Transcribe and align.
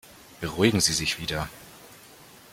Beruhigen 0.41 0.81
Sie 0.81 0.93
sich 0.93 1.19
wieder. 1.19 1.47